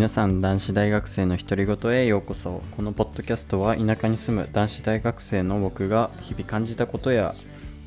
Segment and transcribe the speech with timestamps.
[0.00, 2.62] 皆さん男子大学生の独り言へようこそ。
[2.74, 7.34] このポッドキャストは田舎に住む男子大学生の僕が日々感じたことや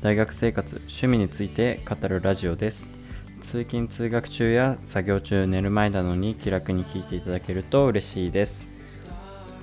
[0.00, 2.88] 大学生活趣味について語るラジオです。
[3.40, 8.68] 通勤通学中や作業中寝る前なのに気楽に聞いていただけると嬉しいです、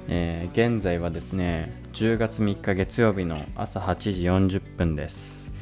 [0.10, 3.96] えー現在はですね10月3日月曜日の朝8
[4.50, 5.54] 時40分です。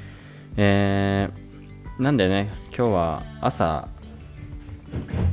[0.57, 3.89] えーなんでね今日は朝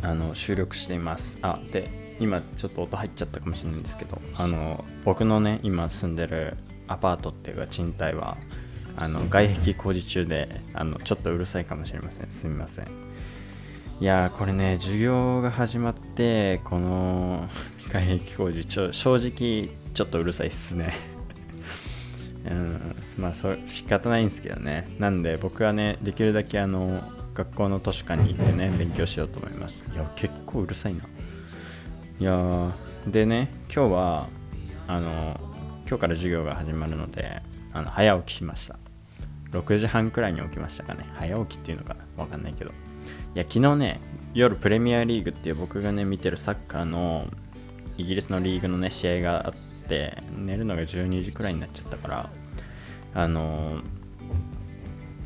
[0.02, 1.38] あの収録しています。
[1.42, 6.56] あで今ちょっと音入っちゃったかもしれないんですけどあの僕のね今住んでる
[6.88, 8.38] アパートっていうか賃貸は
[8.97, 12.30] あの外壁工事中であのちょっとうるさいかもしれません。
[12.30, 12.87] すみません。
[14.00, 17.48] いやーこれね授業が始まってこの
[17.88, 20.95] 外壁工事ちょ正直ちょっとうるさいっすね。
[22.48, 24.88] うんまあそう仕方ないんですけどね。
[24.98, 27.02] なんで僕はねできるだけあの
[27.37, 29.83] 学校の図書館に行ってね勉強しようと思います。
[29.92, 31.05] いや結構うるさいな。
[32.19, 32.73] いやー
[33.11, 34.27] でね今日は
[34.89, 35.39] あの
[35.87, 37.43] 今日から授業が始まるので
[37.75, 38.78] あの早起きしました。
[39.53, 41.05] 6時半くらいに起きましたかね。
[41.15, 42.23] 早起きっていうのかな？
[42.23, 42.70] わかんないけど。
[42.70, 42.75] い
[43.34, 44.00] や昨日ね
[44.33, 47.27] 夜プレミアリーグっていう僕がね見てるサッカーの
[47.98, 49.55] イギリスのリーグのね試合があっ
[49.89, 52.31] て寝るのが12時くらいになっちゃったから
[53.15, 53.81] あの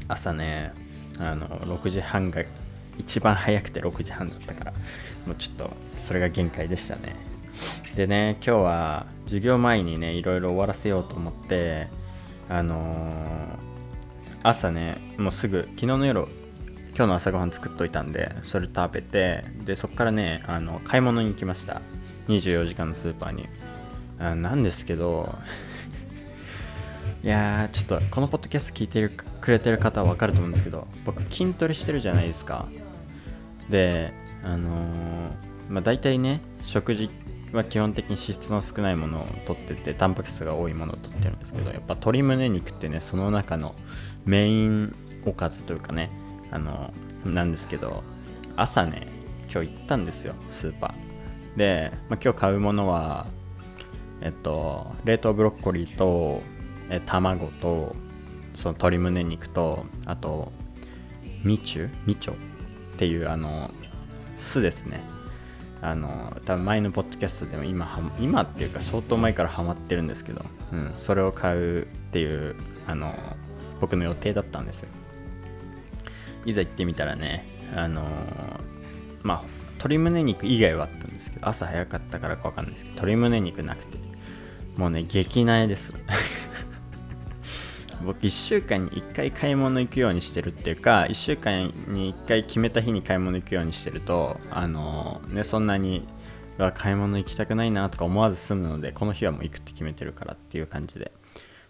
[0.08, 0.72] 朝ね
[1.18, 2.42] あの6時半が
[2.98, 4.72] 一番早くて6時半だったから
[5.26, 7.16] もうちょっとそれが限界でしたね。
[7.94, 11.88] でね今日は授業前にねいろいろ終わらせようと思って
[12.48, 13.70] あのー
[14.42, 16.26] 朝ねもうすぐ昨日の夜
[16.96, 21.82] 今日の朝ごはん作っといたんでそれ食べてでそっからねあの買い物に行きました。
[22.28, 23.48] 24時間のスーパーに。
[24.18, 25.34] あなんですけど
[27.22, 32.66] いやーちょっとこのポッドキャスト聞いてるくれてる方は分かると思うんですけど僕筋トレしてるじゃないですか。
[33.68, 34.12] で
[34.42, 37.08] あのーまあ大体ね食事
[37.52, 43.74] は基本的に脂質の少ないものを取っててタンパク質が多いものを取ってるんですけどやっぱ鶏胸肉ってねその中の
[44.24, 46.10] メインおかずというかね
[46.50, 46.92] あの
[47.24, 48.02] なんですけど
[48.56, 49.06] 朝ね
[49.52, 51.58] 今日行ったんですよスーパー。
[51.58, 53.26] で、まあ、今日買うものは
[54.20, 56.42] えっと冷凍ブロッコリーと
[56.90, 57.94] え卵と
[58.54, 60.52] その鶏胸肉とあと
[61.44, 61.90] ミチュ？
[62.04, 62.34] ミチョ？
[62.34, 62.36] っ
[62.98, 63.70] ていうあの
[64.36, 65.00] 酢ですね。
[65.80, 72.54] あの多分前のポッドキャストでも今今っていうか相当前からハマってるんですけど、うん、それを買うっていう
[72.86, 73.14] あの
[73.80, 74.88] 僕の予定だったんですよ。
[76.44, 78.02] いざ行ってみたらねあの
[79.22, 79.42] まあ
[79.74, 83.98] 鶏胸肉以外はあったんですけど朝早かったからかわかんないですけど鶏胸肉なくて。
[84.76, 85.94] もうね激苗です。
[88.04, 96.06] 僕1週間に1回買い物行くようにしてるっていうか1週間に1回決めた日に買い物行くようにしてるとあのねそんなに
[96.74, 101.12] 買い物行きたくないなとか思わず済むのでこの日はもう行くって決めてるからっていう感じで。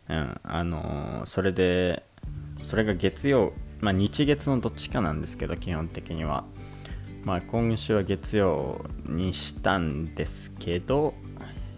[0.09, 2.03] うんあのそれで
[2.59, 6.45] それが月曜まあ日月のどっちかなんですけど基本的には。
[7.23, 11.15] まあ今週は月曜にしたんですけど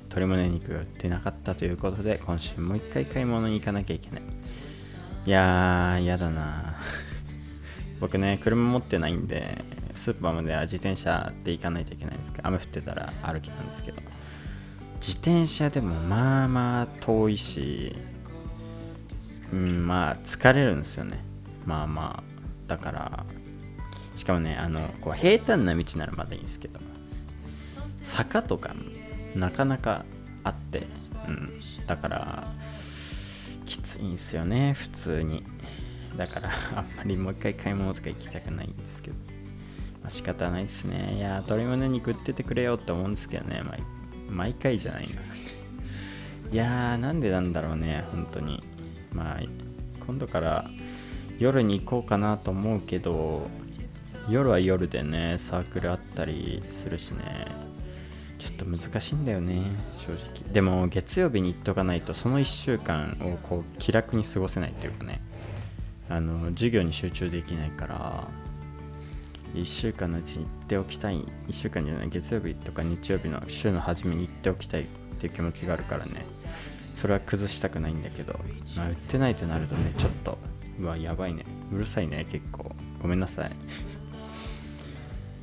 [0.04, 4.22] 鶏胸肉が売ってなかったということで今週もう一回買い物に行かなきゃいけない。
[5.25, 6.77] いやーやだな。
[8.00, 14.03] 僕ね車持ってないんでスーパーまでは自転車で行かないといけないんですけど雨降ってたら歩きなんですけど
[14.97, 17.94] 自転車でもまあまあ遠いし
[19.53, 21.21] うんまあ疲れるんですよね。
[21.65, 22.33] まあまあ。
[22.66, 23.27] だから
[24.16, 26.81] しかもねあのこう平坦な道ならまだいいんですけど
[28.03, 28.75] 坂とか
[29.34, 30.04] なかなか
[30.43, 30.87] あって、
[31.28, 32.53] うん、だから
[33.72, 35.43] きついんすよね普通に。
[36.16, 39.16] だからあんまりもう一回買い物とか行きたくないんですけど、
[40.03, 41.15] まあ、仕方ないですね。
[41.16, 43.62] いや鶏胸肉売っててくれよって思うんですけどね。
[43.62, 43.83] 毎
[44.28, 48.62] 毎回じゃないないやーなんでなんだろうね本当に。
[49.10, 49.41] まあ
[50.06, 50.66] 今度から
[51.39, 53.48] 夜に行こうかなと思うけど
[54.28, 57.72] 夜は夜でねサークルあったりするしね。
[58.42, 59.62] ちょっと難しいんだよね
[59.98, 60.53] 正直。
[60.53, 65.21] でも月曜日に行っとかないとその1週間をこう気楽に過ごせないっていうかね。
[66.09, 68.28] あの授業に集中できないから
[69.54, 71.21] 1週間のうちに行っておきたい。
[71.21, 74.84] 1週間じゃない月曜日とか日曜日の週の初めに行っておきたいっ
[75.21, 76.27] ていう気持ちがあるからね。
[76.97, 78.39] それは崩したくないんだけど、
[78.77, 80.39] まあ、売ってないとなるとねちょっと
[80.80, 81.44] うわやばいね。
[81.72, 82.74] うるさいね結構。
[83.00, 83.53] ごめんなさい。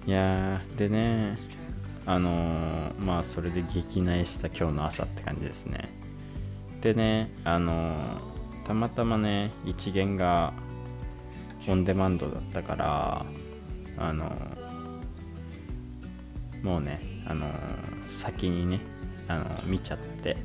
[0.06, 1.38] いやーでね
[2.10, 5.90] あのーまあそれで激苗した今日の朝って感じですね。
[6.82, 10.52] でねあのーたまたまね一元が
[11.68, 13.26] オンデマンドだったから
[14.00, 17.46] あのーもうねあの
[18.10, 18.80] 先にね
[19.28, 20.36] あの見ちゃって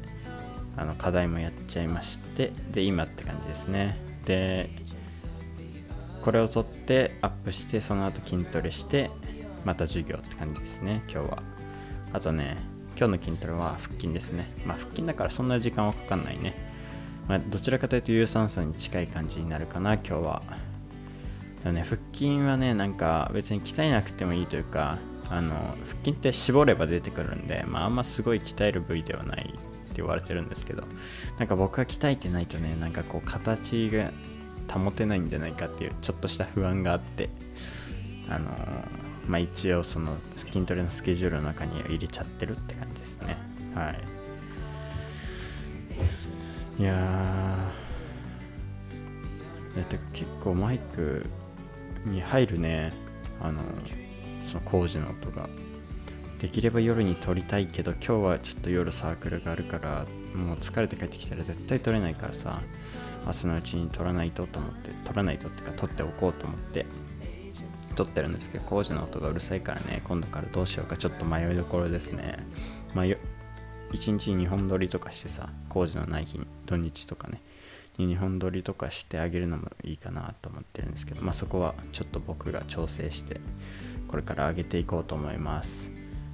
[0.76, 3.96] あの課題もやっちゃいましてで今って感じですね。
[4.26, 4.68] で
[6.22, 9.10] これを撮ってアップしてその後筋トレして
[9.64, 11.53] また授業って感じですね今日は。
[12.14, 12.56] あとね
[12.96, 14.44] 今日の筋トレは腹筋ですね。
[14.64, 16.54] まあ腹筋だからそんな時間はかかんないね、
[17.28, 20.42] まあ、どちらかというと有酸素に近い感じになるかな今日は。
[21.64, 25.54] だね腹筋はねなんか別に鍛えなくてもいいというかあの
[25.86, 30.84] 腹筋って絞れば出てくるんで、まあ、あんますごい鍛える部位ではないって言われてるんですけど
[31.38, 34.12] なんか僕が鍛えてないとねなんかこう形が
[34.72, 37.30] 保てないんじゃないかっていうちょっとした不安があって
[38.28, 38.46] あの
[39.26, 43.36] まあ一応その筋トレのスケジュールの中に入れちゃってるって感じですね。
[43.74, 44.00] はい。
[46.78, 47.84] いやー。
[49.84, 51.26] て結構マイク
[52.04, 52.92] に入るね。
[53.40, 53.62] あの
[54.46, 55.48] その工事の音が。
[56.38, 60.04] できれば夜に撮りたいけど今日はちょっと夜サークルがあるから
[60.34, 62.60] もう疲れて帰ってきたら絶対撮れないからさ
[63.24, 66.84] 明日のうちに撮らないとと思って撮らないとってか撮っておこうと思って。
[67.94, 72.38] 撮ってるんですけど工事の音がうるさいからね今度からどうしようかちょっと迷いどころですね。
[72.94, 73.18] まあ1
[73.92, 77.40] 日に2本撮りとかしてさ工事のない日に土日とかね。
[77.98, 83.40] に2本撮りとかしてあげるのもいいかなと思ってるんですけどまあそこはちょっと僕が調整して
[84.08, 85.90] これから上げていこうと思います。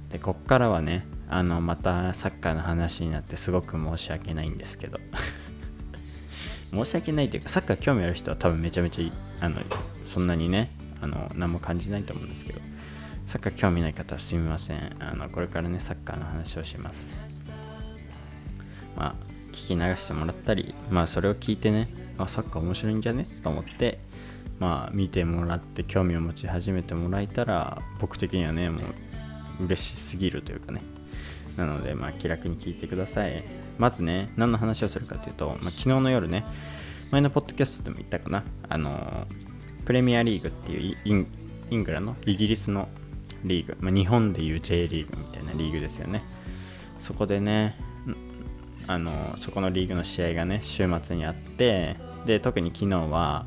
[0.09, 4.99] でこっからはねあのまたサッカーの話になってすごく申し訳ないんですけど。
[6.73, 9.57] 申し訳ないというかサッカー興味ある人は多分めちゃめちゃあの
[10.05, 10.71] そんなにね
[11.01, 12.61] あの何も感じないと思うんですけど。
[13.23, 14.95] サッカー興味ない方すみません。
[14.99, 17.05] あのこれからねサッカーの話をします。
[18.97, 19.15] まあ
[19.51, 21.87] 聞き流してもらったりまあそれを聞いてね
[22.17, 23.23] あサッカー面白いんじゃね？
[23.43, 23.99] と思って
[24.59, 28.81] まあ見てもらって興味を持ち始めてもらえたら僕的にはねも
[29.59, 30.81] う嬉しすぎるというかね。
[31.55, 33.43] なのでまあ気楽に聞いてください。
[33.77, 36.43] まずね何の話をするかというと、まあ、昨日の夜ね
[37.11, 38.43] 前のポッドキャストでも言ったかな。
[38.67, 39.27] あの
[39.85, 41.27] プレミアリーグっていうイン
[41.69, 42.89] イングラのイギリスの
[43.43, 46.23] リーグ、まあ、日本でいう J リーグみたいなリーグですよね。
[46.99, 47.75] そこでね
[48.87, 51.95] あのそこのリーグの試合がね週末にあって
[52.25, 53.45] で特に昨日は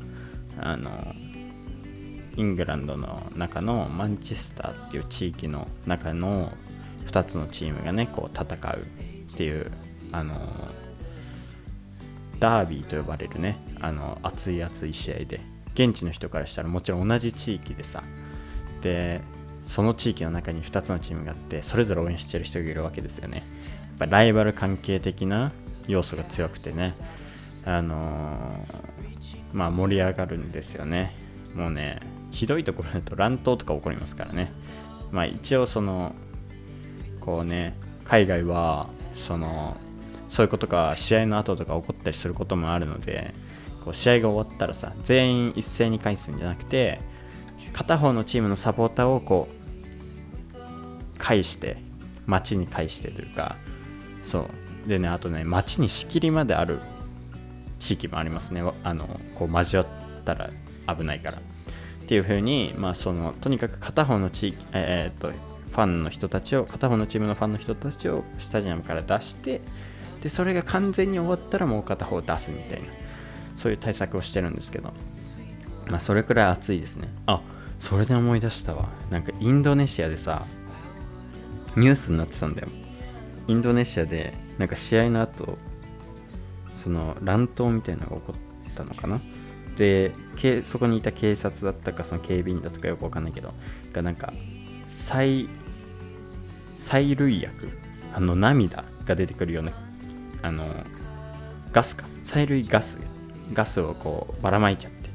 [0.59, 1.13] あの
[2.35, 6.51] イングランドの中のマンチェスターっていう地域の中の
[7.07, 9.71] 2つのチームがねこう戦うっていう
[10.11, 10.35] あの
[12.39, 15.54] ダービーと呼ばれるねあの熱い熱い試合で。
[15.75, 18.03] 現地の人からしたらもちろん同じ地域でさ
[18.81, 19.21] で
[19.65, 23.43] その地域の中に2つのチームがあってそれぞれ応援してる人がいるわけですよね
[23.97, 25.51] ぱライバル関係的な
[25.87, 26.93] 要素が強くてね、
[27.65, 31.15] あのー、まあ盛り上がるんですよね。
[31.55, 31.99] もうね、
[32.31, 34.51] ひどいところだと乱闘とか起こりますからね。
[35.11, 36.13] まあ一応その、
[37.19, 39.77] こうね、海外は、その、
[40.29, 43.33] そういうことが試合の後とか起こったりすることもあるので、
[43.85, 46.99] こう試合が終わったらさ、全員一斉に返すんじゃなくて、
[47.71, 49.47] 片方のチームのサポーターをこ
[50.53, 51.77] う、返して、
[52.25, 53.55] 街に返してというか、
[54.23, 54.45] そう。
[54.87, 56.79] でねあとね街に仕切りまである
[57.79, 58.63] 地域もありますね。
[58.83, 60.49] あのこう交わったら
[60.87, 61.37] 危ないから。
[61.37, 69.61] っていう風にまあそのとにかく片方の地域えー、っとファンの人たちを片方のチームのファンの人たちをスタジアムから出して
[70.21, 72.87] でそれが完全に終わったらもう片方出すみたいな。
[73.55, 74.93] そういう対策をしてるんですけど。
[75.87, 77.09] まあそれくらい暑いですね。
[77.27, 77.41] あ
[77.79, 78.89] それで思い出したわ。
[79.11, 80.45] なんかインドネシアでさ
[81.75, 82.69] ニュースになってたんだよ。
[83.47, 85.59] インドネシアでなんか試合の後
[86.73, 89.21] その乱闘みたいなのが起こったのかな？
[89.75, 90.13] で
[90.63, 93.53] そこにいた警察だったかその警備員だとかよくわかんないけど
[93.93, 94.33] がなんか
[94.85, 95.47] 催
[96.77, 97.69] 催涙薬
[98.15, 99.73] あの涙が出てくるような
[100.41, 100.65] あの
[101.71, 102.05] ガスか。
[102.23, 103.01] 催涙ガス。
[103.53, 105.09] ガスをこうばらまいちゃって。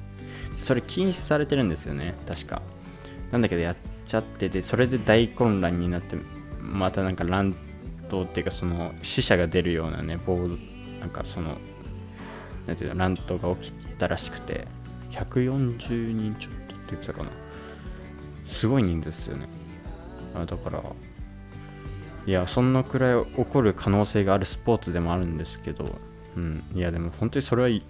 [0.57, 2.63] それ禁止されてるんですよね確か。
[3.33, 6.17] なんだけどやっちゃっててそれで大混乱になって
[6.61, 7.55] またなんか乱
[8.09, 10.37] 闘っていうかその死者が出るようなね暴
[11.01, 11.57] なんかその
[12.67, 14.67] なんていうの乱闘が起きたらしくて
[15.13, 17.31] 140人ちょっとって言ってたかな。
[18.47, 19.49] すごい人ですよね。
[20.35, 20.83] あだから
[22.27, 25.87] いやそんなくらい起こる可能性があるスポーツでもあるんですけど
[26.41, 27.83] うんいやでも本当にそれは イ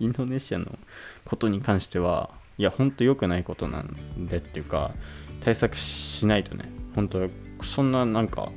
[0.00, 0.78] ンドネシアの
[1.24, 4.92] ことに関してはいや本当良くないことなんでっていうか
[5.40, 7.28] 対策しないとね本当
[7.62, 8.50] そんななんか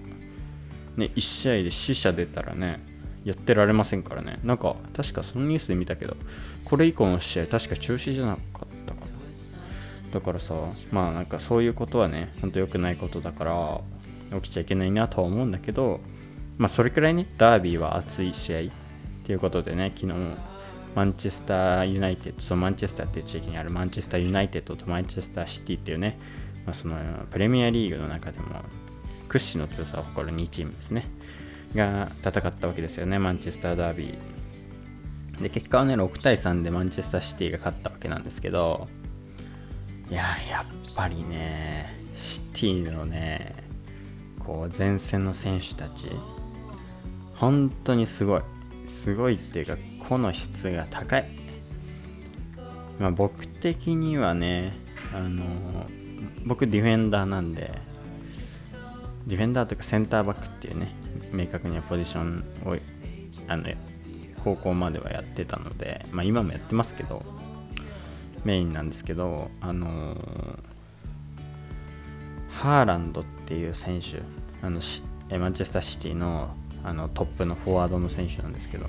[0.98, 2.80] ね、1試合で死者出たらね、
[3.24, 4.40] やってられませんからね。
[4.44, 6.18] なんか、確かそのニュースで見たけど、
[6.66, 9.08] これ以降の試合、確か中止じゃなかったかな。
[10.12, 10.56] だからさ、
[10.92, 13.82] まあなんかそういうことはね、ほんと良くないことだから、
[14.42, 16.02] 起きちゃいけないなとは思うんだけど、
[16.58, 18.62] まあ、それくらいね、ダービーは熱い試合
[19.28, 20.18] っていうことでね、昨日
[20.96, 26.18] マンチェスターユナイテッド、そのマンチェスターっていう地域にあるマンチェスターユナイテッドとマンチェスターシティっていうね、
[26.66, 26.96] まあ、その
[27.30, 28.62] プレミアリーグの中でも
[29.28, 31.10] 屈指の強さを誇る2チームですね、
[31.76, 35.42] が戦ったわけですよね、マンチェスターダービー。
[35.42, 38.88] で、結果はね、6対3でマンチェスターシティが勝ったわけなんですけど、
[40.10, 43.56] いや、やっぱりね、シティのね、
[44.40, 46.08] こう前線の選手たち、
[47.36, 48.42] 本当にすごい。
[48.88, 51.26] すごいっていうか、個の質が高い。
[53.00, 54.74] まあ、僕的にはね、
[55.14, 55.44] あの
[56.46, 57.72] 僕ディフェンダーなんで、
[59.28, 60.96] ディフェンダーというかセンターバックっていうね、
[61.32, 62.76] 明確にはポジションを、
[63.48, 63.64] あの、
[64.44, 67.24] 高校まではやってたので、まあ今もやってますけど、
[68.44, 70.16] メインなんですけど、あの
[72.50, 74.22] ハーランドっていう選手、
[74.66, 74.80] あの
[75.38, 78.86] マンチェスターシティのあのトップのフォワードの選手なんですけど、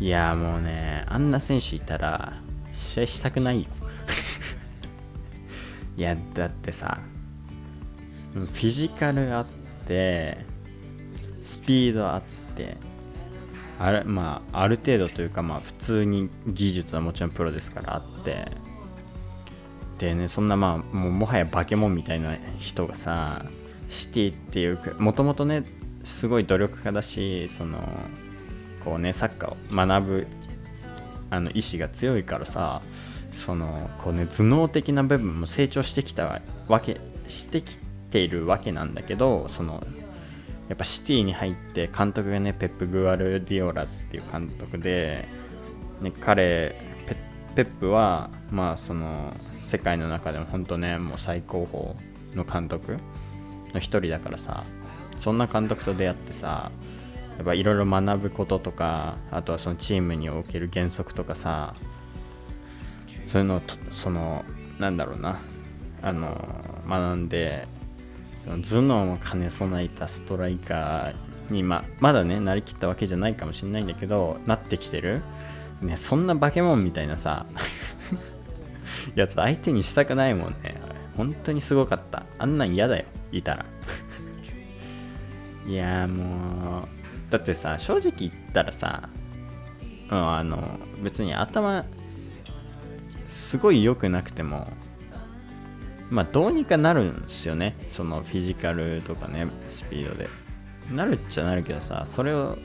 [0.00, 2.34] いやもうね、あんな選手いたら
[2.72, 3.68] 試合したくないよ。
[5.96, 7.00] いや、だってさ、
[8.34, 9.46] フィジカルあっ
[9.86, 10.44] て、
[11.42, 12.22] スピードあっ
[12.54, 12.76] て、
[13.78, 18.50] あれまあ、ある程度というか、まあ、普通に技術はもちろんプロですからあって
[19.98, 23.44] でねそんなまあもうもはや化け物みたいな人がさ
[23.88, 25.64] シティっていうかもともとね
[26.08, 27.78] すごい努力家だしその
[28.84, 30.26] こうねサッカーを学ぶ
[31.30, 32.82] あの意志が強いからさ
[33.32, 37.78] そのこうね頭脳的な部分も成長してきたわけしてき
[38.10, 39.86] ているわけなんだけどその
[40.68, 45.26] やっぱシティに入って監督がねペップ・グアルディオラっていう監督で、
[46.00, 46.74] ね、彼
[47.54, 52.96] ペップはまあその世界の中でも本当ねもう最高峰の監督
[53.72, 54.64] の一人だからさ
[55.20, 56.70] そんな監督と出会ってさ
[57.36, 61.74] やっぱいろいろ学ぶこととかあとはそのチームにおける原則とかさ
[63.28, 64.44] そういうのをその
[64.78, 65.38] なんだろうな
[66.02, 66.36] あの
[66.88, 67.66] 学んで
[68.44, 75.22] その頭脳も兼ね備えたストライカーに、ままだねなりきったわけじゃないかもしれないんだけどなってきてる、
[75.82, 77.46] ね、そんな化け物みたいなさ
[79.14, 80.80] やつ相手にしたくないもんね。
[81.16, 82.24] 本当にすごかった。
[82.38, 83.66] あんなん嫌だよいたら。
[85.68, 89.08] いやもうだってさ正直言ったらさ、
[90.10, 91.84] うん、あの別に頭
[93.26, 94.66] すごい良くなくても
[96.08, 97.76] まあどうにかなるんですよね。
[97.90, 100.28] そのフィジカルとかねスピードで。
[100.90, 102.56] なるっちゃなるけどさそれを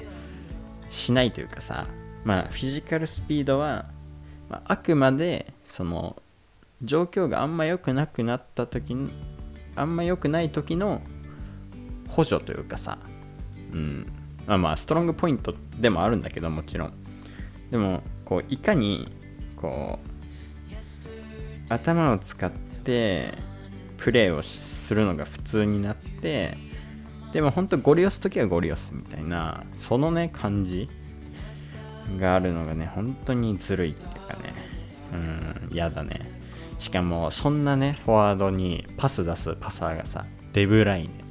[0.89, 1.87] しないというかさ
[2.23, 3.85] まあフィジカルスピードは、
[4.49, 6.15] まあ、あくまでその
[6.81, 9.11] 状況があんま良くなくなった時に
[9.75, 11.01] あんま良くない時の
[12.13, 12.99] 補助というかさ
[13.73, 14.11] うん。
[14.45, 16.93] まあまあストロングポイントでもあるんだけどもちろん。
[17.71, 19.11] でもこういかに
[19.55, 23.33] こう頭を使って
[23.97, 26.57] プレーをするのが普通になって
[27.31, 30.89] でも本当ゴリ押す時はゴリ押すみたいなそのね感じ
[32.19, 34.53] があるのがね本当にずるいっていうかね。
[35.13, 36.29] うん嫌だね。
[36.79, 41.22] しかもそんなねフォワードにパス出すパサーがさデブライネ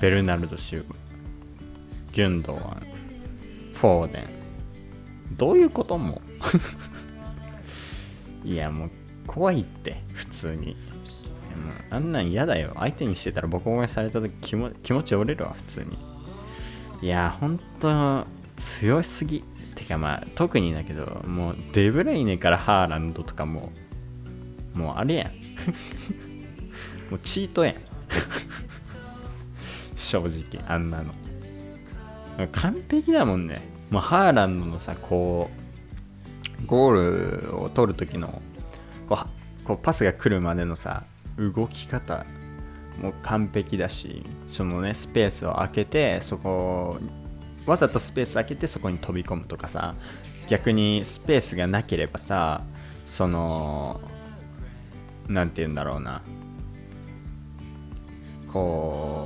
[0.00, 0.94] ベルナルド・シュー
[2.12, 2.82] ギュンドワン
[3.74, 4.26] フォーデン。
[5.36, 6.22] どういうことも？
[8.44, 8.90] いやもう
[9.26, 10.68] 怖いって普通に。
[10.68, 10.76] もう
[11.90, 12.72] あんなん嫌だよ。
[12.76, 15.98] 相手にしてたらボコボコされた時気も気持ち折れるわ普通に。
[17.02, 18.26] いやほんと
[18.56, 19.44] 強すぎ。
[19.74, 23.72] てかまあ特にだけどもうデブレイネからハーランドとかも
[24.74, 25.28] もうあれやん。
[27.10, 27.74] もうチートやん。
[29.96, 31.12] 正直あんなの。
[32.52, 33.60] 完璧だもんね。
[33.90, 35.50] もうハーランドのさこ
[36.62, 38.42] うゴールを取る時の
[39.08, 39.18] こ
[39.62, 41.04] うこうパスが来るまでのさ
[41.38, 42.26] 動き方
[43.00, 46.98] もう完璧だしそのねスペースを空けてそこ
[47.66, 49.94] わざとスペース空けてそこに飛び込むとかさ
[50.48, 52.62] 逆にスペースがなければさ
[53.04, 54.00] その
[55.28, 56.22] 何て言うんだろうな。
[58.46, 59.25] こ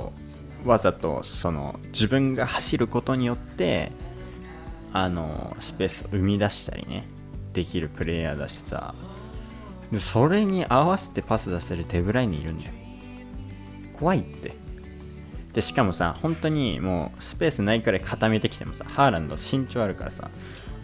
[0.65, 3.91] わざとその自分が走ることによって
[4.93, 7.07] あのスペースを生み出したりね
[7.53, 8.93] できるプレイヤーだしさ。
[9.91, 12.71] でそれに合わせてパス出せる手ぶらいにいるんだよ。
[13.99, 14.53] 怖いって。
[15.53, 20.29] でしかもさ本当にもうスペースないくらい固めてきてもさハーランド身長あるからさ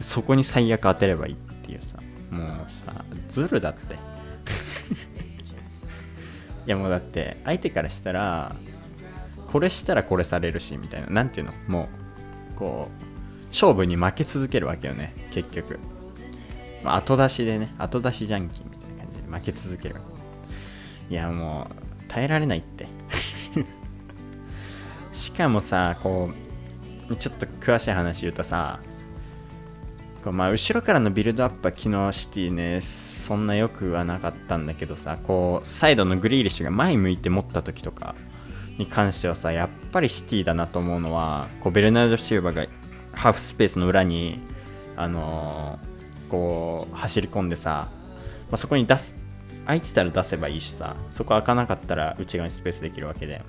[0.02, 2.00] そこに最悪当てればいいっていうさ。
[2.30, 2.48] もう
[2.86, 3.96] さズルだって。
[6.66, 8.56] いやもうだって相手からしたら
[9.48, 11.08] これしたらこれされるしみたいな。
[11.08, 11.54] なんていうの？
[11.68, 11.90] も
[12.56, 15.80] うこう勝負に負け続けるわけよね結局、
[16.84, 19.96] まあ、後出しでね後出しジャンキーみたいな感じで負け続ける
[21.10, 22.88] いやもう耐えられないって。
[25.14, 26.30] しかもさこ
[27.10, 28.80] うちょっと詳しい話言うとさ
[30.24, 38.16] こうまあ後ろからのビルドアップは昨日シティねそんな良くはなかったんだけどさこうサイドのグリーリッシュが前向いて持った時とか
[38.78, 42.68] に関してはさやっぱりシティだなと思うのはこうベルナルド・シューバーが
[43.14, 44.40] ハーフスペースの裏に
[44.96, 47.90] あのー、こう走り込んでさ、
[48.50, 49.16] まあ、そこに出す
[49.66, 53.42] 空いてたら出せばいいしさそこ開かなかったら内側にスペースできるわけで。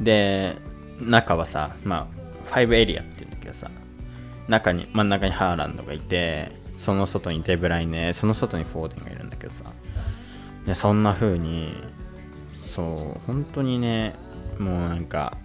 [0.00, 0.56] で
[1.00, 2.08] 中はさま
[2.50, 3.70] あ5エリアっていうんだけどさ
[4.48, 9.64] 中に真ん中にハーランドがいてその外にデブライネその外にフォーデンがいるんだけどさ
[10.66, 11.72] でそんな風に
[12.70, 14.14] そう本当にね
[14.58, 15.36] もうなんか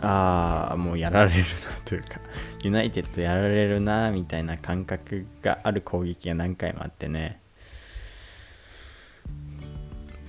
[0.00, 1.46] ああもうやられるな
[1.84, 2.20] というか
[2.62, 7.40] ユナイテッドやられるなみたいな感覚がある攻撃が何回もあってね。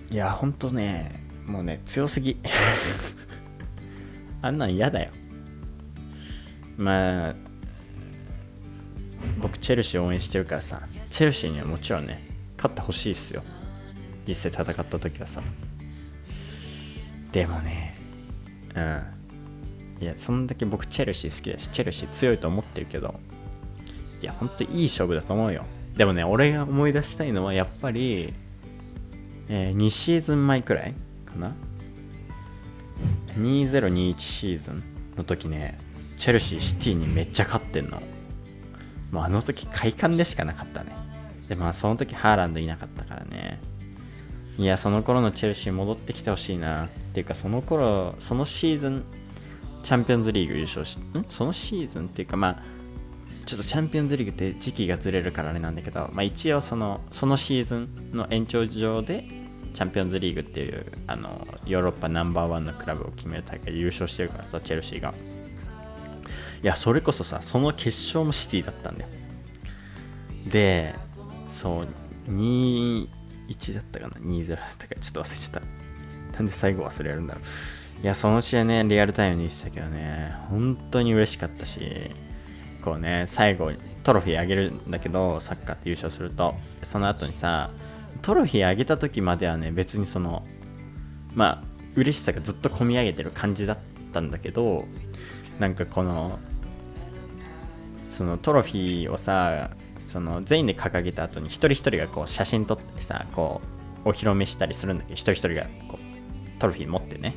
[0.10, 2.38] いやほんとねもうね強すぎ。
[4.42, 5.12] あんなん嫌だよ。
[6.78, 7.36] まあ
[9.42, 12.24] 僕チェルシー応援してるからさチェルシーにはもちろんね
[12.58, 13.44] 勝ってほしいっすよ。
[14.28, 15.42] 実際戦った時はさ。
[17.32, 17.96] でもね
[18.76, 19.02] うん。
[20.02, 23.16] いやそんだけ僕チェルシー好きだしチェルシー強いと思ってるけど
[24.22, 25.66] いやほんといい勝負だと思うよ。
[25.96, 28.34] でもね俺が思い出したいのはやっぱり、
[29.48, 30.94] えー、2シーズン前くらい
[31.26, 31.56] かな。
[33.38, 34.84] 2021シーズン
[35.18, 35.78] の時ね
[36.18, 38.02] チェルシーシティにめっちゃ勝ってんの。
[39.12, 40.96] もうあの時快感でしかなかったね。
[41.48, 43.62] でまあその時ハーランドいなかったからね。
[44.58, 46.86] いやその頃のチェルシー戻ってきてほしいな。
[46.86, 49.04] っていうかその頃そのシーズン
[49.84, 51.26] チャンピオンズリーグ優勝しん？
[51.30, 52.64] そのシーズンっていうかまあ
[53.46, 59.24] ちょっとチャンピオンズリーグって時期がずれるからあれなんだけど、まあ、一応そのそのシーズンの延長上で
[59.74, 65.14] チャンピオンズリーグっていうあのヨーロッパナンバーワンのクラブを決める大会優勝してるからさチェルシーが。
[66.64, 69.10] いやそれこそさその決勝もシティだったんだよ。
[70.48, 70.96] で
[71.48, 71.88] そう
[72.32, 73.08] 2
[73.48, 75.62] 1だったかな？2-0だったかちょっと忘れちゃっ
[76.32, 76.38] た。
[76.38, 78.04] なんで最後忘れるんだろう。
[78.04, 82.12] いやその試合ねリアルタイムにしたけどね本当に嬉しかったし
[82.84, 83.72] こうね最後
[84.04, 86.56] トロフィーあげるんだけどサッカーって優勝すると。
[86.84, 87.72] その後にさ
[88.22, 90.46] トロフィーあげた時まではね別にその
[91.34, 91.64] まあ
[91.96, 93.78] 嬉しさがずっと込み上げてる感じだっ
[94.14, 94.86] たんだけど
[95.60, 96.40] なんかこの
[98.10, 99.72] そのトロフィーをさ
[100.06, 103.62] その全員で掲げた後に一人一人がこう写真撮ってさこ
[104.06, 107.36] うお披露目したりするんだけど一人一人がこうトロフィー持ってね。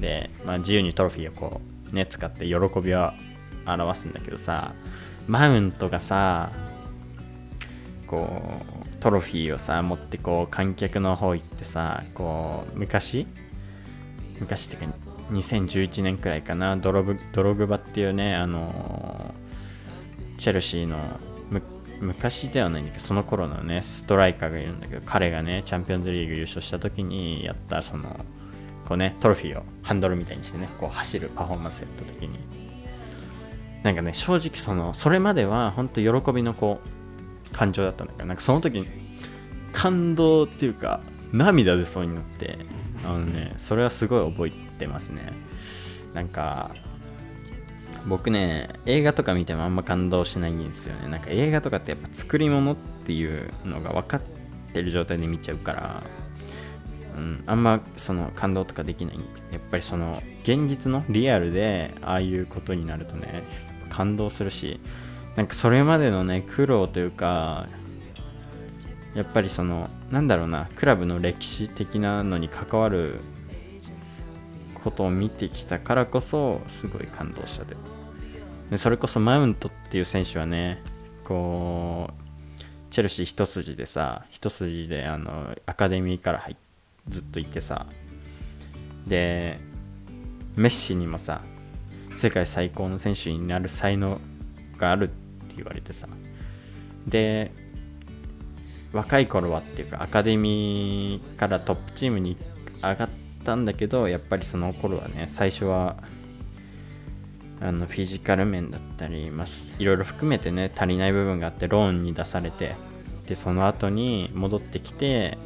[0.00, 1.60] で、まあ、自由にトロフィーをこ
[1.92, 3.12] うね使って喜びを
[3.66, 4.74] 表すんだけどさ
[5.26, 6.50] マウントがさ
[8.06, 8.42] こ
[8.82, 13.26] うトロフィーをさ持ってこう観客の方行ってさこう昔
[14.40, 14.86] 昔ってか
[15.30, 19.34] 2011年くらいかなドロブドログバっていうねあの
[20.38, 20.98] チェルシーの
[22.00, 28.24] 昔ではないんだけどその頃のねストライカーがいるんだけど彼がねチャンピオンズリーグ優勝した時にやったその
[28.86, 32.38] こうねトロフィーをハンドルみたいにしてねこう走るパフォーマンスやった時に。
[33.82, 38.88] なんかね正直そのそれまでは本当喜びのこう感情だったんだけどなんかその時に
[39.74, 41.00] 感動っていうか
[41.32, 42.58] 涙出そうになって
[43.04, 45.32] あのねそれはすごい覚えてますね。
[46.14, 46.70] なんか
[48.06, 51.08] 僕ね映画とか見てもあんま感動しないんですよね。
[51.08, 54.20] なんか映画とかってやっぱ作り物っていうのが分かっ
[54.72, 56.02] てる状態で見ちゃうから
[57.16, 59.16] うん、あんまその感動とかできない。
[59.52, 63.44] やっぱりその現実のリアルでああいうことになるとね
[63.88, 64.80] 感動するし
[65.36, 67.68] なんかそれまでのね苦労というか
[69.14, 73.20] やっぱりそのなんだろうなクラブの歴史的なのに関わる
[74.82, 77.76] ことを見てきたからこそすごい感動したで。
[78.76, 80.82] それこそマウントっていう選手はね
[81.24, 82.24] こう
[82.90, 86.56] チェルシー一筋でさ一筋であのアカデミーから入
[87.08, 87.86] ずっといてさ
[89.06, 89.58] で
[90.56, 91.40] メッシにもさ
[92.14, 94.20] 世界最高の選手になる才能
[94.78, 96.08] があるって言われてさ
[97.06, 97.52] で
[98.92, 102.36] 若い頃はっていうかアカデミーからトップチームに
[102.76, 103.08] 上がっ
[103.44, 105.96] たんだけどやっぱりその頃はね最初は
[107.64, 109.46] あのフィジカル面だったり、まあ、
[109.78, 112.76] いろいろ含めてね足りない部分があってローンに出されて
[113.26, 115.38] でその後に戻ってきて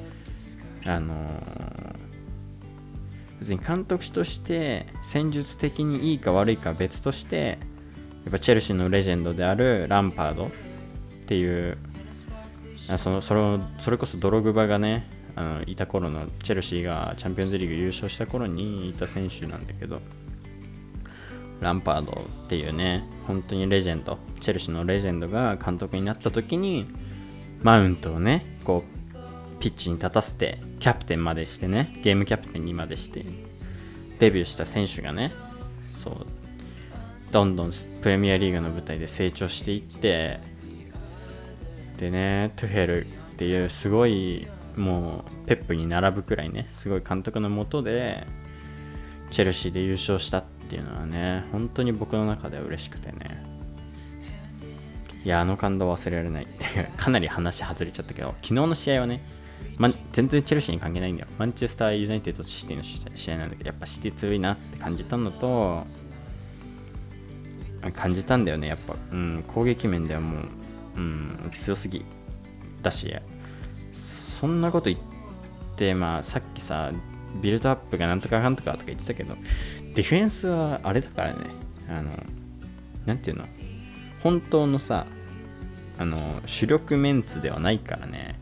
[0.85, 1.15] あの
[3.39, 7.59] 別に監督として戦術的にいいか悪いかは別として
[8.25, 10.51] やっぱチェルシーのレジェンドであるランパードっ
[11.27, 11.79] ていう
[12.89, 20.01] あそのそれそれこそドログバがねあのいた頃のチェルシーがチャンピオンズリーグ優勝した頃にいた選手なんだけど
[21.61, 26.87] ランパードっていうね本当にレジェンドチェルシーのレジェンドが監督になった時に
[27.63, 33.25] マウントをねこうピッチに立たせてキャプテンまでしてねゲームキャプテンにまでして
[34.21, 35.33] デビューした選手がね
[35.91, 36.15] そう
[37.33, 40.41] どんどんプレミアリーグの舞台で成長していって
[41.99, 48.27] でねトゥヘルっていうすごいもうペップに並ぶくらいねすごい監督のもとで
[49.31, 53.43] チェルシーで優勝したってっていうのはね本当に僕の中では嬉しくてね
[55.25, 56.47] いやあの感動忘れられない
[56.99, 59.25] かなり話外れちゃったけど昨日の試合はね
[59.79, 61.29] ま、全然チェルシーに関係ないんだよ。
[61.39, 62.83] マンチェスターユナイテッドとシティの
[63.17, 65.85] 試合なんだけど、やっぱシティ強いなって感じたのと、
[67.95, 68.97] 感じたんだよね、やっぱ。
[69.13, 70.43] うん、攻撃面ではもう、
[70.97, 72.05] うん、強すぎ
[72.83, 73.15] だし、
[73.95, 75.01] そんなこと言っ
[75.77, 76.93] て、まあ、さっきさ、
[77.41, 79.37] ビルドアップがなんとかかんとかとか言ってたけど、
[79.95, 81.39] ディフェンスはあれだからね、
[81.89, 82.11] あの、
[83.07, 83.45] なんていうの、
[84.23, 85.07] 本当のさ、
[85.99, 88.39] あの、主力メンツではないからね、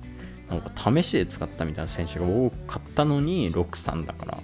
[0.48, 4.38] なんか試しで使ったみたいな選手が多かったのに6-3だから。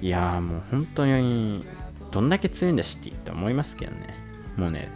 [0.00, 1.64] いやもう本当に
[2.10, 4.14] どんだけ強いんだシティって思いますけどね。
[4.56, 4.88] もうね。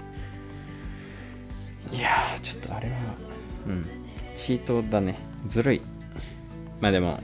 [1.93, 2.11] いや
[2.43, 2.95] ちょっとあれは
[3.67, 3.87] うん。
[4.35, 5.19] チートだね。
[5.47, 5.81] ずるい。
[6.81, 7.21] まあでも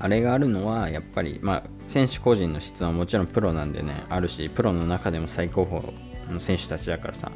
[0.00, 7.30] あれがあるのはやっぱりまあ選手個人の質はもちろんプロなんでねあるしプロの中でも最高峰の選手たちだからさ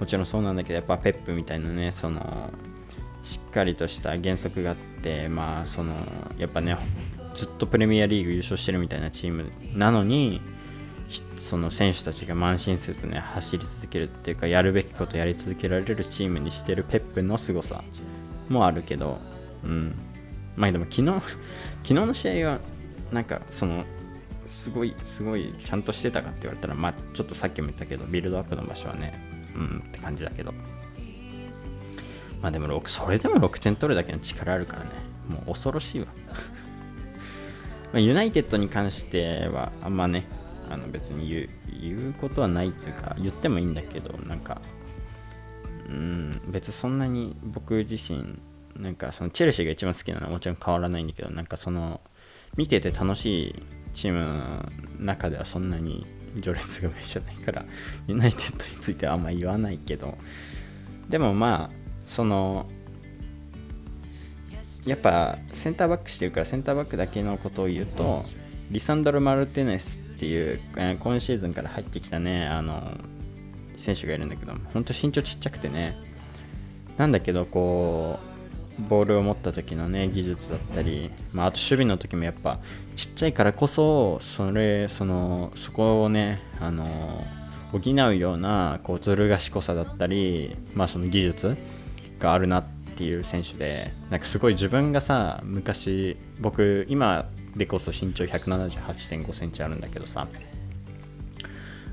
[0.00, 2.50] もちろんそうなんだけどやっぱペップみたいなねその
[3.22, 5.94] しっかりとした原則があって、まあ、その
[6.38, 6.76] やっぱね
[7.34, 10.40] ずっとプレミアリーグ優勝してるみたいなチームなのに
[11.36, 17.82] その選手たちが慢心せずね走り続けるっていうかやるべきことやり続けられるチームにしてるペップの凄さ
[18.48, 19.18] もあるけど、
[19.64, 19.94] うん、
[20.58, 21.06] まあでも昨日
[21.82, 22.58] 昨日の試合は
[23.12, 23.84] なんかその
[24.46, 29.18] すごいすごいちゃんとしてたかって言われたらまあちょっとさっきも言ったけどビルドアップの場所はね
[29.54, 30.52] うんって感じだけど
[32.40, 34.90] まあでも6、それでも6点取るだけの力あるからね。
[35.28, 36.06] もう恐ろしいわ。
[37.92, 40.24] まあ、ユナイテッドに関しては、あんまね、
[40.70, 41.48] あの別に言う
[41.80, 44.60] 言うことはないというか、言ってもいいんだけど、なんか、
[45.88, 48.38] うん、別そんなに僕自身、
[48.78, 52.00] なんかそのチェルシーが一番好きなのはもちろん変わらないんだけど、なんかその、
[52.56, 53.62] 見てて楽しい
[53.94, 56.06] チームの中ではそんなに
[56.42, 57.64] 序列が上じゃないから、
[58.06, 60.16] ユナイテッドについてはあんま言わないけど、
[61.08, 62.70] でもまあ、その
[64.86, 68.24] やっぱセンターバックしてるからセンターバックだけのことを言うと、
[68.70, 70.60] リサンドル・マルティネスっていう、
[71.00, 72.92] 今シーズンから入ってきたねあの
[73.76, 75.96] 選手がいるんだけど本当身長ちっちゃくてね。
[76.96, 78.27] なんだけどこう
[78.78, 82.58] ボールを持った時のね技術だったり、まあ、あと守備の時もやっぱ
[82.96, 86.86] ちっちゃいからこそそれそのそこをねあの
[87.72, 91.56] 補うようなこうずる賢さだったり、まあ、その技術
[92.18, 92.64] があるなっ
[92.96, 100.26] ていう選手でなんかすごい自分がさ昔僕今でこそ身長178.5センチあるんだけどさ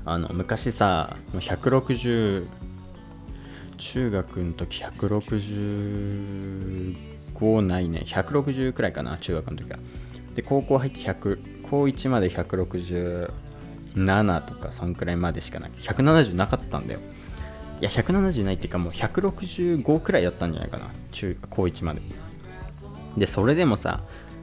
[0.04, 2.46] あの昔さ160
[3.76, 8.02] 中学の時165ないね。
[8.06, 9.78] 160くらいかな中学の時は。
[10.34, 11.38] で高校入って100
[11.70, 13.30] 高1まで167
[14.46, 17.00] とかそんくらいまでしかない170なかったんだよ。
[17.80, 22.00] いや170ないっていうかもう165くらいだったんじゃないかな中高1まで。
[23.16, 24.02] でそれでもさ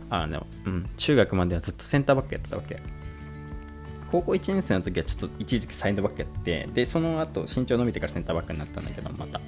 [0.10, 2.80] あの、うん、中学まではずっとセンターバックやってたわけ。
[4.14, 9.42] 高校1年生の時はちょっと一時期サイドバックやってでその後身長伸びてからセンターバックになったんだけどまた。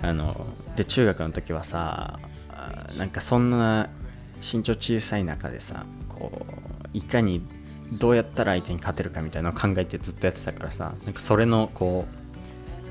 [0.00, 0.46] あの
[0.76, 2.20] で中学の時はさ
[2.96, 3.88] なんかそんな
[4.40, 6.46] 身長小さい中でさこ
[6.94, 7.42] ういかに
[7.98, 12.06] どうやったら相手に勝てるかみたいなのを考えてずっとやってたからさなんかそれのこ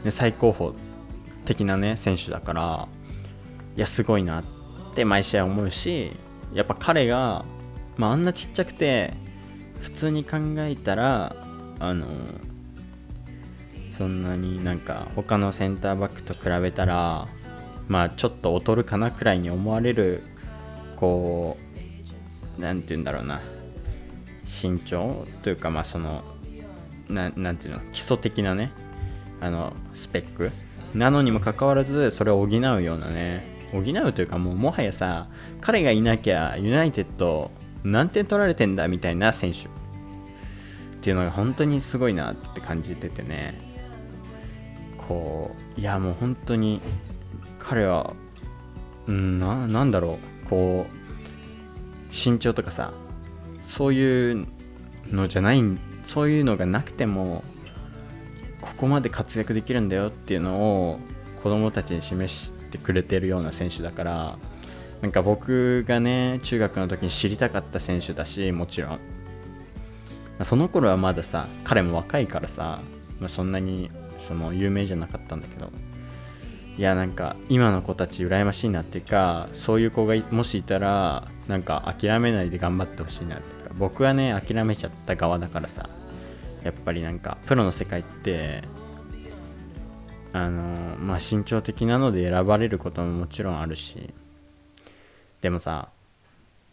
[0.01, 0.73] う、ね、最高峰
[1.45, 2.87] 的なね選手だから
[3.77, 4.43] いやすごいなっ
[4.95, 6.11] て毎試合思うし
[6.53, 7.45] やっぱ彼が、
[7.95, 9.13] まあ、あんなちっちゃくて
[9.81, 11.35] 普通に考えたら
[11.79, 12.05] あの
[13.97, 17.27] そんなになんか他のセンターバックと比べたら
[17.87, 20.23] まあちょっと劣るかなくらいに思われる
[20.95, 21.57] こ
[22.57, 23.41] う何て言うんだろうな
[24.45, 26.23] 身長というかまあその
[27.09, 28.71] ななんていうの基礎的なね
[29.39, 30.51] あのスペック。
[30.93, 35.27] なのにもかかわらずそれを補うようなね補うというかもうもはやさ
[35.61, 37.49] 彼がいなきゃユナイテッド
[37.83, 39.59] 何点取られてんだみたいな選手。
[39.59, 39.63] っ
[41.01, 43.59] ていうのが本当にすごいなって感じててね。
[44.97, 46.81] こういやもう本当に
[47.59, 48.13] 彼は
[49.07, 50.47] うんなんだろう。
[50.47, 51.01] こう
[52.11, 52.91] 身長とかさ
[53.63, 54.47] そういう
[55.09, 55.61] のじゃない
[56.05, 57.43] そういうのがなくても
[58.59, 60.99] ここまで活躍できるんだよっていうのを
[61.41, 64.37] 子供たちに示してくれてるような選手だから
[65.01, 68.99] なんか僕がね中学の時に知りたかった選手だしもちろん。
[70.43, 72.79] その頃はまださ彼も若いからさ、
[73.19, 75.71] まあ、そんなにその有名じゃなかったんだけど。
[76.77, 83.75] いやなんか今の子たち羨ましいなっていうかそういう子がもしいたらなんか諦めないで頑張ってほしいなっていうか。
[83.77, 85.89] 僕はね諦めちゃった側だからさ。
[86.63, 88.63] やっぱりなんかプロの世界って
[90.31, 94.13] あのまあ身長的なので選ばれることももちろんあるし。
[95.41, 95.89] でもさ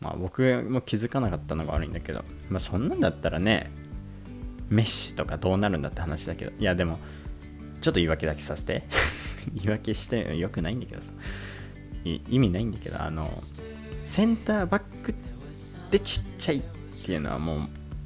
[0.01, 3.71] まあ僕も気づかなかったのが悪いんだけどまあそんなんだったらね
[4.69, 6.99] メッシとかどうなるんだって話だけどいやでも
[7.81, 8.83] ちょっと言い訳だけさせて。
[9.55, 11.13] 言い訳してよくないんだけどさ。
[12.05, 13.31] 意味ないんだけどあの
[14.07, 15.15] センターバック
[15.91, 16.63] でちっちゃいっ
[17.05, 17.61] ていうのはもう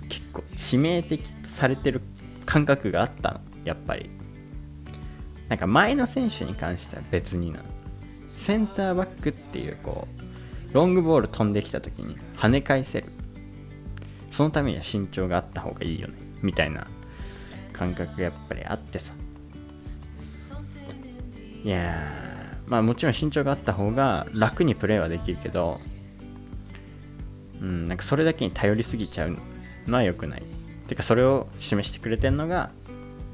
[0.09, 2.01] 結構致命的とされてる
[2.45, 3.41] 感覚があったの。
[3.65, 4.11] やっぱり。
[5.49, 7.65] なんか前の選手に関しては別になの。
[8.27, 10.32] センターバックっていうこう
[10.73, 13.07] ロングボール飛んできた時に跳ね返せる。
[14.31, 16.15] そのためには身長があった方がいいよね。
[16.41, 16.87] みたいな
[17.73, 19.15] 感覚がやっぱりあってさ。
[21.65, 21.95] いや
[22.67, 25.77] まあもちろん身長があった方が楽にプレーはできるけど
[27.61, 29.37] うんなんかそれだけに頼りすぎちゃう
[29.87, 30.43] のは良くない。
[30.89, 32.71] てかそれを示してくれてるのが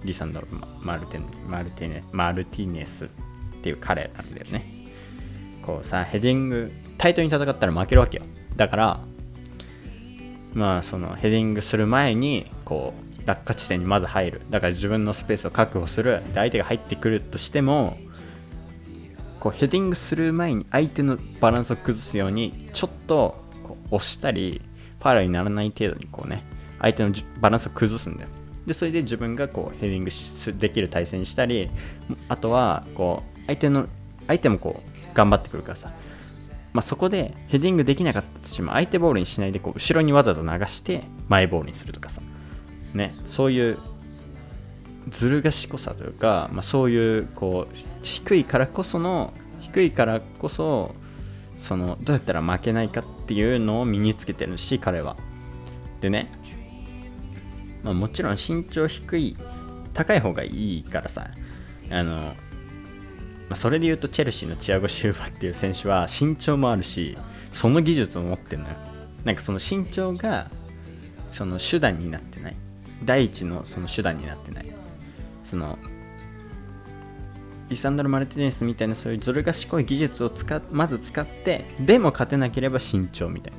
[0.04, 0.46] リサンドロ・
[0.80, 3.08] マルテマルテネマルティネスっ
[3.62, 4.86] ていう彼なんだよね。
[5.62, 8.24] こうさヘディングタイトに戦ったら負けるわけよ。
[8.56, 9.00] だから
[10.54, 12.92] まあそのヘディングする前にこ
[13.24, 14.40] う落下地点にまず入る。
[14.50, 16.22] だから自分のスペースを確保する。
[16.28, 17.96] で相手が入ってくるとしても
[19.40, 24.60] こうヘディングする前に相手のバランスを崩すようにちょっとこう押したり
[24.98, 26.42] ファウルにならない程度にこうね
[26.80, 28.28] 相手のバランスを崩すんだよ。
[28.66, 30.10] でそれで自分がこうヘディング
[30.58, 31.70] できる体勢にしたり
[32.28, 33.86] あとはこう相手の
[34.26, 35.92] 相手もこう頑張ってくるからさ、
[36.78, 42.22] まあ、そこでヘディングできなかったとしても相手ボールにしないでこう後ろにわざわざ流して前ボールにするとかさ。
[42.94, 43.10] ね。
[43.26, 43.78] そういう
[45.08, 50.94] ずる賢さというか、まあ、そういうこう低いからこその低いからこそ
[51.62, 55.16] そのどうやったら負けないかっていうのを身につけてるし彼は。
[56.00, 56.30] でね。
[57.82, 59.36] まあ、もちろん身長低い
[59.94, 61.26] 高い方がいいからさ。
[61.90, 62.34] あの、
[63.48, 67.16] まあ、それで言うとチェルシーのチアゴ・シューバっていう選手は身長もあるし
[67.50, 68.74] その技術を持ってるのよ。
[69.24, 70.46] なんかその身長が
[71.30, 72.56] その手段になってない。
[73.04, 74.66] 第一のその手段になってない。
[75.44, 75.78] その
[77.68, 83.52] リサンドル・マルティネスみたいなそういうずる賢い技術を使まず使ってでも勝てなければ身長みたい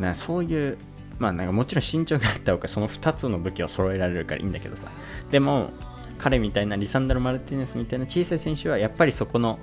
[0.00, 0.08] な。
[0.10, 0.78] なそういう
[1.18, 4.88] まあなんかもちろん身長があった方がその2つの武器を揃えられるからいいんだけどさ。
[5.30, 5.70] でも
[6.18, 9.58] 彼みたいなリサンダル・マルティネスみたいな小さい選手はやっぱりそこのも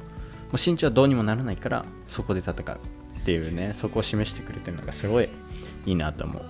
[0.54, 2.78] う身長はどうにもならないからそこで戦う
[3.20, 5.30] っていうねそこを示してくれてるのがすごい
[5.86, 6.44] いいなと思う。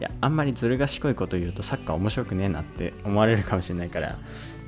[0.00, 4.18] いやあんまりずる賢いこと言うとサッカー面白くねえなって思われるかもしれないから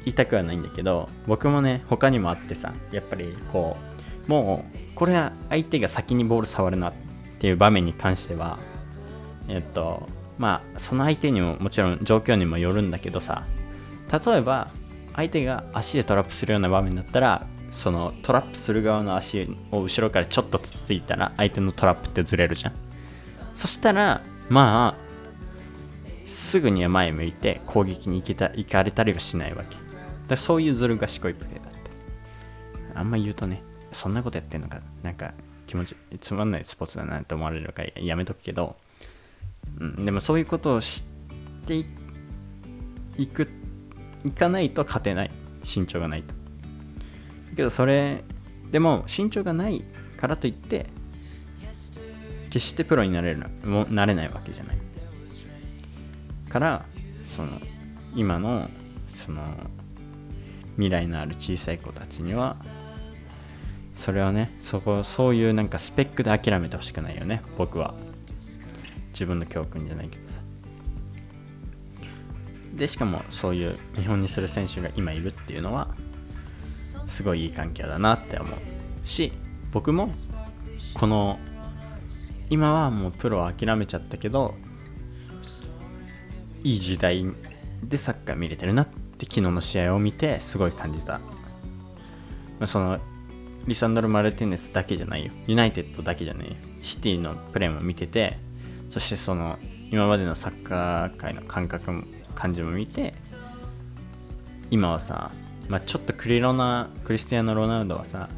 [0.04, 3.76] 言いたくはないんだけど僕もね他にもあってさやっぱりこ
[4.28, 6.92] うもうこれは相手が先にボール触るなっ
[7.40, 8.58] ていう場面に関しては
[9.48, 13.44] えっとまあその相手にももちろん状況にもよるんだけどさ
[14.18, 14.68] 例えば
[15.14, 22.72] 相手が足でトラップするような場面だったらそのトラップする側の足を後ろからちょっとつついたら相手のトラップってずれるじゃん。
[23.54, 29.76] そしたらまあすぐには前向いて攻撃に行けた行かれたりはしないわけ。
[30.28, 33.00] だそういうずる賢いプレーだった。
[33.00, 35.34] あんま言うとねそんなことやってんのかなんか
[35.66, 38.76] 気持ちつまんないスポーツだなって思われるからやめとくけど
[39.80, 41.04] うん、でもそういうことを知
[41.64, 41.84] って
[43.16, 43.63] いくって
[44.24, 45.30] いかないと勝てない
[45.64, 46.28] 身長がないと。
[46.28, 48.24] だけどそれ
[48.70, 49.84] でも身長がない
[50.16, 50.86] からといって
[52.50, 54.76] 決してプロになれるもなれないわけじゃない。
[56.48, 56.84] から
[57.36, 57.60] その
[58.14, 58.68] 今の
[59.14, 59.42] その
[60.74, 62.56] 未来のある小さい子たちには
[63.94, 67.94] それはねそこそういうなんかスペックで諦めてほしくないよね僕は。
[69.12, 70.40] 自分の教訓じゃないけどさ。
[72.76, 75.94] でしかもそういう見本にする選手が今いるっていうのは
[77.06, 79.32] すごいいい環境だなって思うし
[79.72, 80.10] 僕も
[80.94, 81.38] この
[82.50, 84.54] 今はもうプロを諦めちゃったけど
[86.62, 87.24] いい時代
[87.82, 91.20] でサッカー見れてるなって昨日の試合を見てすごい感じた、
[92.58, 92.98] ま、その
[93.66, 95.32] リサンドル・マルティネスだけじゃないよ。
[95.46, 96.54] ユナイテッドだけじゃないよ。
[96.82, 98.38] シティのプレーも見てて
[98.90, 99.58] そしてその
[99.90, 103.14] 今までのサッカー界の感覚も感じも見て
[104.70, 105.30] 今はさ、
[105.68, 108.28] まあ、ちょっとクリロナクリスティアーノ・ロナウドはさ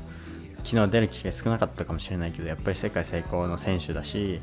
[0.64, 4.40] 昨日出る機会少なかったかもしれないけどやっぱり世界最高の選手だし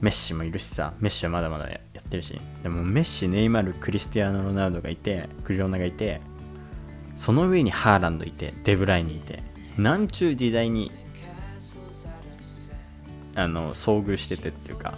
[0.00, 6.20] メッシもいるしさメッシはまだまだやってるしでもメッシネイマールクリスティアーノ・ロナウドがいてクリロナがいて
[7.16, 9.42] その上にハーランドいてデブライにいて
[9.78, 10.90] なんちゅう時代に
[13.34, 14.94] あの遭遇しててっていうか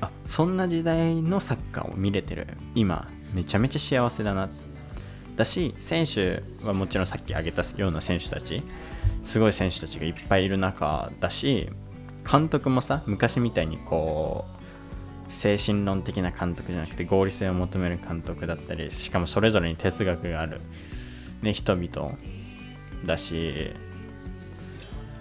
[0.00, 2.46] あそんな時代のサッカーを見れてる。
[2.74, 4.48] 今めちゃめちゃ幸せだな。
[5.36, 8.62] だし選手はもちろんさっき挙げたような選手たち
[9.26, 11.68] すごい選手たちがいっぱいいる中だし
[12.30, 14.46] 監督もさ昔みたいにこ
[15.28, 20.62] う精神論的な監督じゃなくて合理性を求める監督だったりしかもそれぞれに哲学がある、
[21.42, 22.16] ね、人々
[23.04, 23.72] だし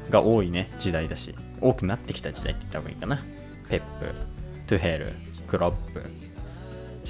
[0.10, 1.36] が多いね時代だし。
[1.62, 3.24] 多くなってきた時代って言った方がいいかな。
[3.70, 4.35] ペップ。
[4.68, 5.14] トゥヘル
[5.48, 6.04] クロップ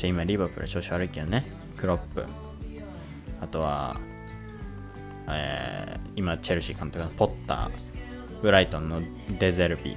[0.05, 1.45] 今リバプル調子悪いけどね。
[1.77, 2.25] クロップ
[3.41, 3.97] あとは、
[5.29, 8.41] えー、今チェルシー監督のポッター。
[8.41, 9.01] ブライトンの
[9.39, 9.95] デゼルビ。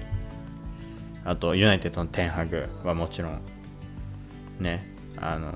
[1.24, 3.40] あとユナイテッドのテンハグはもちろん。
[4.60, 4.94] ね。
[5.16, 5.54] あのー、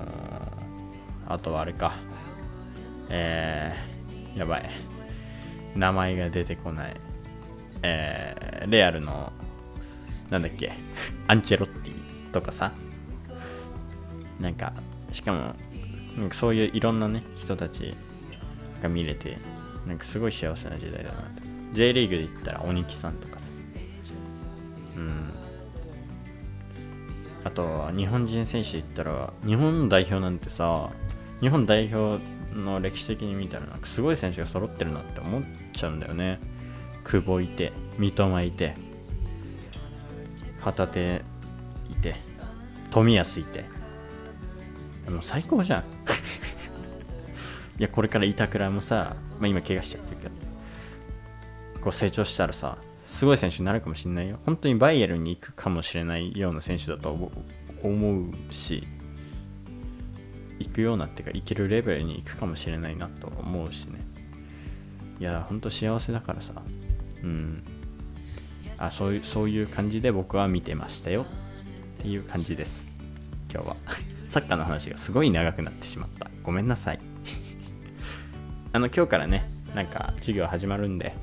[1.27, 1.93] あとはあれか。
[3.09, 4.69] えー、やばい。
[5.73, 6.95] 名前が出てこない。
[7.81, 9.31] えー、レアルの
[10.29, 10.73] なんだっけ。
[11.33, 12.71] アンチェロッティとかさ
[14.39, 14.71] なんか
[15.11, 15.55] しかも
[16.15, 17.95] なんかそういういろんなね人たち
[18.83, 19.35] が見れて
[19.87, 21.41] なんかすごい幸せな時代だなと。
[21.73, 23.49] J リーグで言ったら鬼木さんとかさ。
[24.95, 25.33] うん。
[27.43, 30.91] あと日本人選手で言ったら日本代表なんてさ
[31.41, 35.43] 日本代表の歴史的に見たらなんかすごい選手が揃ってるなって思っ
[35.73, 36.39] ちゃうんだよね。
[37.03, 38.75] 久保いて三笘いて。
[40.63, 41.21] 旗手
[41.89, 42.15] いて
[42.91, 43.65] 冨安いて。
[45.09, 45.83] もう最高じゃん。
[47.79, 50.31] いやこれから板倉もさ、まあ、今怪我しちゃってるけど。
[51.81, 54.39] こう成長したらさすごい選手になるかもしれないよ。
[54.45, 57.31] 本当にバイエルに行くかもしれないような選手だと
[57.83, 58.87] 思うし
[60.59, 63.99] 行くようなっていうか行けるレベルに行くかもしれないなと思うしね。
[65.19, 66.53] いや本当幸せだからさ。
[67.21, 67.63] うん。
[68.85, 71.25] あそういうそういう感じで僕は見てましたよ。
[71.99, 72.85] っていう感じです。
[73.51, 73.75] 今日は。
[74.27, 76.29] サッカーの話がすごい長くなってしまった。
[76.43, 76.99] ごめんなさい。
[78.73, 81.15] あの今日からねなんか授業始まるんで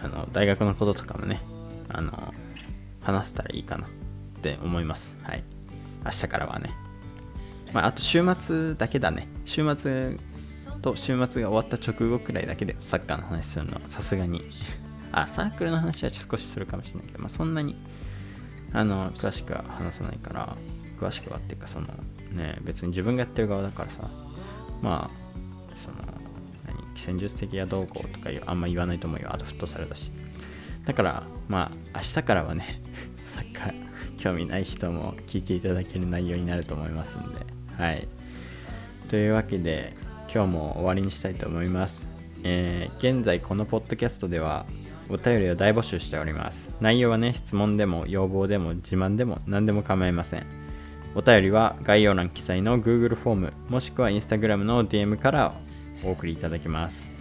[0.00, 1.42] あの大学のこととかもね
[1.88, 2.12] あの
[3.00, 3.90] 話せたらいいかなっ
[4.40, 5.14] て思います。
[5.22, 5.44] はい。
[6.04, 6.70] 明日からはね。
[7.74, 9.28] まあ、あと週末だけだね。
[9.44, 10.18] 週末
[10.80, 14.44] と週末が終わった直後くらいだけでサッカーの話するのはさすがに
[15.12, 17.76] あサークルの話は少しするかもしれないけど、まあ、そんなに
[18.72, 20.56] あの詳しくは話さないから
[20.98, 21.88] 詳しくはっていうかその
[22.32, 24.08] ね別に自分がやってる側だからさ
[24.80, 25.22] まあ
[25.76, 25.96] その
[26.66, 29.28] 何戦術的やどうこうとかあんま言わないと思うよ。
[29.32, 30.10] あとフットサルだし。
[30.86, 32.80] だからまあ明日からはね
[33.22, 37.46] サッカー興味ない人も聞いていただける内容になると思いますんで。
[37.76, 38.08] はい。
[39.08, 39.94] というわけで
[40.32, 42.06] 今日も終わりにしたいと思います。
[42.44, 44.66] えー、現在このポッドキャストでは
[45.08, 46.72] お便りを大募集しております。
[46.80, 50.46] 内容はね、質問でも要望でも自慢でも何でも構いません。
[51.14, 55.54] お便りは概要欄記載の Google フォームもしくは Instagram の DM から
[56.04, 57.12] お送りいただけます。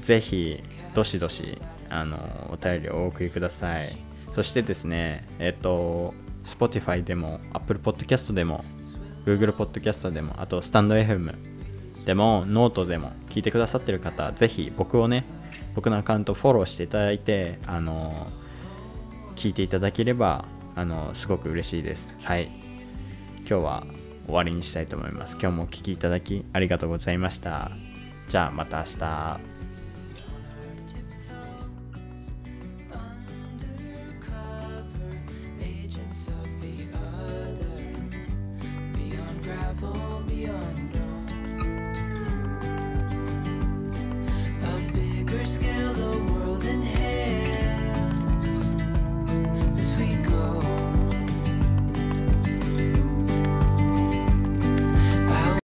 [0.00, 0.62] ぜひ、
[0.94, 1.60] どしどし、
[1.90, 2.16] あの、
[2.52, 3.96] お便りをお送りください。
[4.32, 6.14] そしてですね、えっ、と、
[6.48, 8.64] Spotify でも Apple Podcast でも
[9.26, 11.34] Google Podcast でもあとスタンド FM
[12.06, 15.24] でもノートでも聞いてくださってる方ぜひ僕をね
[15.78, 18.26] 僕のアカウントフォローしていただいてあの
[19.36, 22.12] 聞いていただければあのすごく嬉しいです。
[22.24, 22.50] はい。
[23.42, 23.86] 今日は
[24.24, 25.36] 終わりにしたいと思います。
[25.40, 27.70] 今日もお聴きいただきありがとうございました。
[28.28, 29.40] じゃあまた明日。
[45.48, 46.37] scale the world.